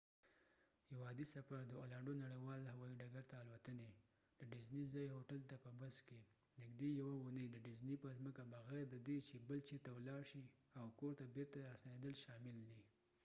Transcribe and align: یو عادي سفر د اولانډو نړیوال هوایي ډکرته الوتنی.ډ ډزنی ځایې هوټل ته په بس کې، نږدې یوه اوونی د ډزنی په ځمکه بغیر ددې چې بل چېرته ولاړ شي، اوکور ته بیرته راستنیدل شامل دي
یو 0.93 0.99
عادي 1.07 1.25
سفر 1.35 1.59
د 1.65 1.71
اولانډو 1.81 2.13
نړیوال 2.23 2.61
هوایي 2.73 2.95
ډکرته 3.01 3.35
الوتنی.ډ 3.43 4.39
ډزنی 4.51 4.83
ځایې 4.93 5.13
هوټل 5.15 5.41
ته 5.49 5.55
په 5.63 5.71
بس 5.79 5.95
کې، 6.07 6.19
نږدې 6.61 6.89
یوه 7.01 7.13
اوونی 7.17 7.45
د 7.49 7.55
ډزنی 7.65 7.95
په 8.03 8.09
ځمکه 8.17 8.43
بغیر 8.55 8.85
ددې 8.89 9.17
چې 9.27 9.35
بل 9.47 9.59
چېرته 9.67 9.89
ولاړ 9.93 10.21
شي، 10.31 10.43
اوکور 10.85 11.11
ته 11.19 11.25
بیرته 11.35 11.57
راستنیدل 11.67 12.13
شامل 12.23 12.55
دي 12.69 12.79